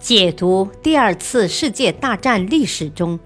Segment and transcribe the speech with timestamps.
[0.00, 3.18] 解读第二次世界大战历史中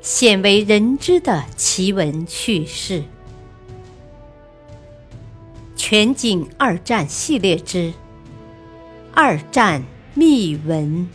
[0.00, 3.02] 鲜为人知的奇闻趣事，
[5.76, 7.92] 《全景二战系列之
[9.12, 9.82] 《二战
[10.14, 11.06] 秘闻》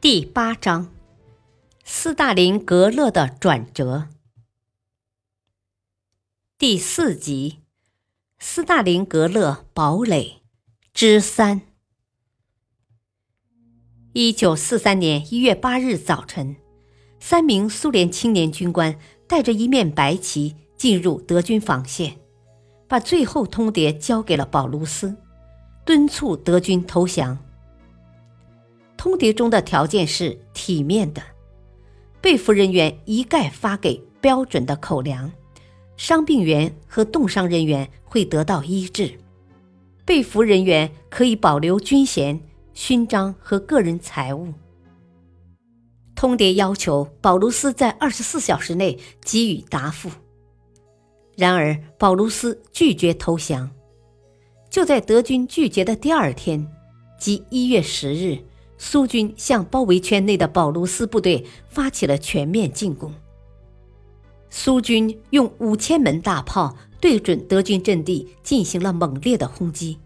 [0.00, 0.92] 第八章：
[1.84, 4.08] 斯大林格勒的转折，
[6.58, 7.60] 第四集。
[8.40, 10.42] 斯大林格勒堡垒
[10.94, 11.62] 之三。
[14.12, 16.54] 一九四三年一月八日早晨，
[17.18, 18.96] 三名苏联青年军官
[19.26, 22.16] 带着一面白旗进入德军防线，
[22.86, 25.16] 把最后通牒交给了保卢斯，
[25.84, 27.36] 敦促德军投降。
[28.96, 31.20] 通牒中的条件是体面的，
[32.20, 35.32] 被俘人员一概发给标准的口粮。
[35.98, 39.18] 伤病员和冻伤人员会得到医治，
[40.06, 42.40] 被俘人员可以保留军衔、
[42.72, 44.54] 勋章和个人财物。
[46.14, 50.08] 通牒要求保卢斯在二十四小时内给予答复，
[51.36, 53.68] 然而保卢斯拒绝投降。
[54.70, 56.64] 就在德军拒绝的第二天，
[57.18, 58.38] 即一月十日，
[58.78, 63.12] 苏军向包围圈内的保卢斯部队发起了全面进攻。
[64.68, 69.98] 苏军用五千门大炮对准德军阵地进行了猛烈的轰击，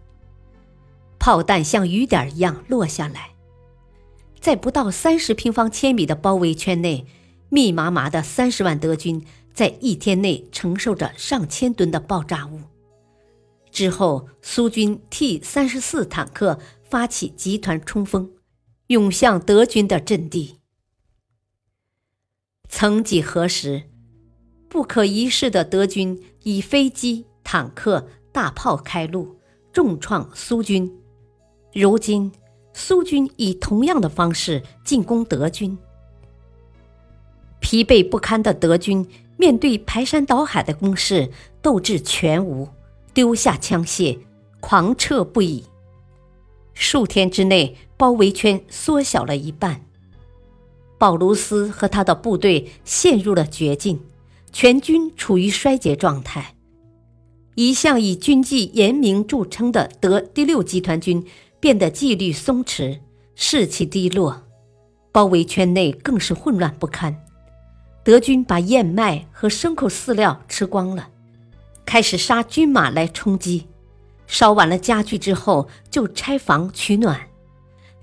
[1.19, 3.31] 炮弹像雨点一样落下来，
[4.39, 7.05] 在不到三十平方千米的包围圈内，
[7.49, 12.61] 密麻麻的三十万德军在一天内承受着上千吨的爆炸物。
[13.69, 16.57] 之后，苏军 T 三十四坦克
[16.89, 18.31] 发起集团冲锋，
[18.87, 20.59] 涌向德军的阵地。
[22.69, 23.89] 曾几何时，
[24.73, 29.35] 不可一世的德军以飞机、坦克、大炮开路，
[29.71, 30.91] 重创苏军。
[31.71, 32.31] 如今，
[32.73, 35.77] 苏军以同样的方式进攻德军。
[37.59, 41.29] 疲惫不堪的德军面对排山倒海的攻势，
[41.61, 42.67] 斗志全无，
[43.13, 44.17] 丢下枪械，
[44.59, 45.65] 狂撤不已。
[46.73, 49.85] 数天之内，包围圈缩小了一半。
[50.97, 54.01] 保卢斯和他的部队陷入了绝境。
[54.53, 56.53] 全军处于衰竭状态，
[57.55, 61.25] 一向以军纪严明著称的德第六集团军
[61.59, 62.99] 变得纪律松弛，
[63.33, 64.43] 士气低落，
[65.11, 67.25] 包围圈内更是混乱不堪。
[68.03, 71.09] 德军把燕麦和牲口饲料吃光了，
[71.83, 73.65] 开始杀军马来充饥，
[74.27, 77.19] 烧完了家具之后就拆房取暖，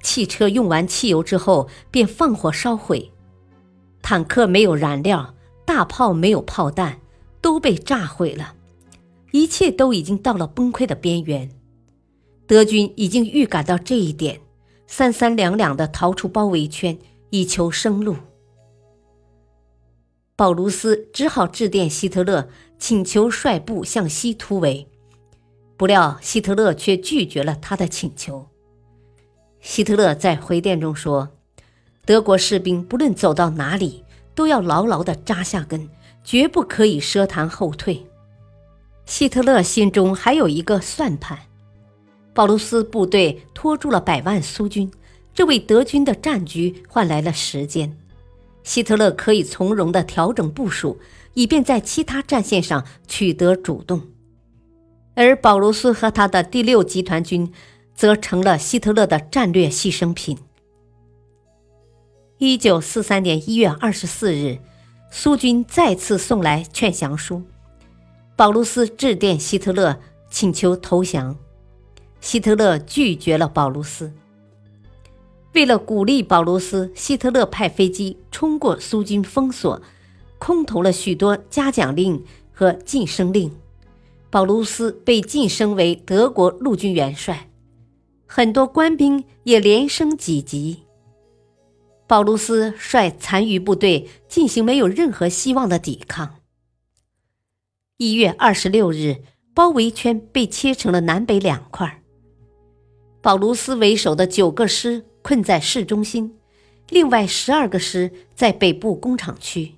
[0.03, 3.13] 汽车用完汽油之后便放火烧毁，
[4.03, 5.33] 坦克没有燃料。
[5.73, 6.99] 大炮没有炮弹，
[7.41, 8.57] 都被炸毁了，
[9.31, 11.49] 一切都已经到了崩溃的边缘。
[12.49, 14.41] 德军已经预感到这一点，
[14.89, 16.99] 三三两两的逃出包围圈，
[17.31, 18.17] 以求生路。
[20.35, 24.89] 保卢斯只好致电希特勒，请求率部向西突围，
[25.77, 28.49] 不料希特勒却拒绝了他的请求。
[29.61, 31.29] 希特勒在回电中说
[32.05, 34.03] ：“德国士兵不论走到哪里。”
[34.35, 35.89] 都要牢牢地扎下根，
[36.25, 38.07] 绝不可以奢谈后退。
[39.07, 41.39] 希特勒心中还有一个算盘：
[42.33, 44.91] 保卢斯部队拖住了百万苏军，
[45.35, 47.97] 这为德军的战局换来了时间。
[48.63, 50.99] 希特勒可以从容地调整部署，
[51.35, 54.03] 以便在其他战线上取得主动。
[55.15, 57.53] 而保卢斯和他的第六集团军，
[57.95, 60.39] 则成了希特勒的战略牺牲品。
[62.43, 64.61] 一九四三年一月二十四日，
[65.11, 67.43] 苏军再次送来劝降书，
[68.35, 71.37] 保卢斯致电希特勒请求投降，
[72.23, 74.11] 希特勒拒绝了保卢斯。
[75.53, 79.83] 为了鼓励保卢斯，希特勒派飞机冲过苏军封锁，
[80.39, 83.55] 空投了许多嘉奖令和晋升令，
[84.31, 87.51] 保卢斯被晋升为德国陆军元帅，
[88.25, 90.85] 很多官兵也连升几级。
[92.11, 96.41] 保卢斯率残余部队进行没有任何希望的抵抗。
[97.99, 99.19] 一月二十六日，
[99.55, 102.03] 包围圈被切成了南北两块。
[103.23, 106.35] 保卢斯为首的九个师困在市中心，
[106.89, 109.77] 另外十二个师在北部工厂区。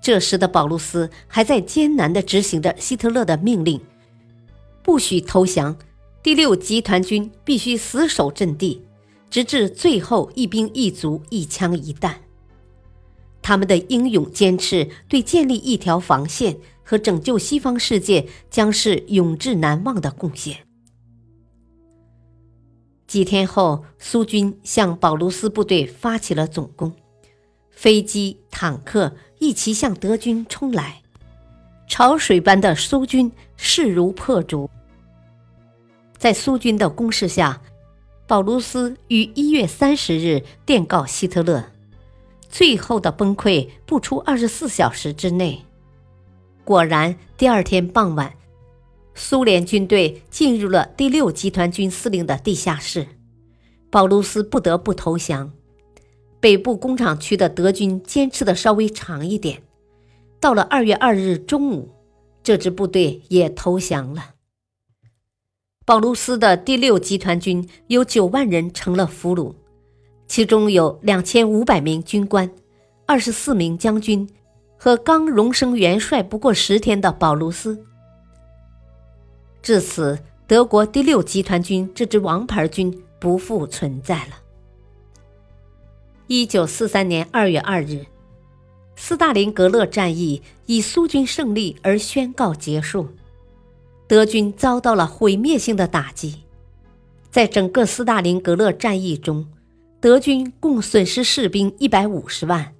[0.00, 3.80] 这时的保卢斯还在艰难地执行着希特勒的命令：
[4.84, 5.76] 不许投降，
[6.22, 8.84] 第六集团军必须死守阵地。
[9.30, 12.22] 直至最后一兵一卒、一枪一弹，
[13.42, 20.58] 他们的英勇坚持对建立一条防线和拯救西方世界将是永志难忘的贡献。
[23.06, 26.92] 几天后，苏军向保卢斯部队发起了总攻，
[27.70, 31.00] 飞机、坦克一齐向德军冲来，
[31.88, 34.68] 潮水般的苏军势如破竹。
[36.18, 37.62] 在苏军的攻势下，
[38.28, 41.64] 保卢斯于一月三十日电告希特勒
[42.46, 45.64] ：“最后的崩溃不出二十四小时之内。”
[46.62, 48.34] 果然，第二天傍晚。
[49.14, 53.08] 苏联军队进入了第六集团军司令的地下室，
[53.90, 55.50] 保卢斯不得不投降。
[56.38, 59.62] 北部工厂区的德军坚持的稍微长一点，
[60.38, 61.88] 到了二月二日中午，
[62.42, 64.34] 这支部队也投降了。
[65.88, 69.54] 保卢斯的第六集团军有九万人成了俘虏，
[70.26, 72.50] 其中有两千五百名军官、
[73.06, 74.28] 二十四名将军
[74.76, 77.82] 和刚荣升元帅不过十天的保卢斯。
[79.62, 84.32] 至此，德国第六集团军这支王牌军不复存在了。
[86.26, 88.04] 一九四三年二月二日，
[88.94, 93.08] 斯大林格勒战役以苏军胜利而宣告结束，
[94.08, 96.42] 德军遭到了毁灭性的打击。
[97.30, 99.46] 在整个斯大林格勒战役中，
[100.00, 102.74] 德军共损失士兵一百五十万，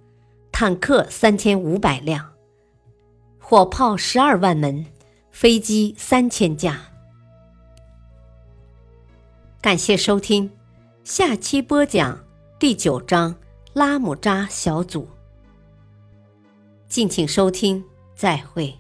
[0.51, 2.33] 坦克三千五百辆，
[3.39, 4.85] 火炮十二万门。
[5.31, 6.81] 飞机三千架。
[9.61, 10.51] 感谢收听，
[11.05, 12.19] 下期播讲
[12.59, 13.37] 第九章
[13.73, 15.07] 拉姆扎小组。
[16.89, 17.85] 敬请收听，
[18.17, 18.77] 再会。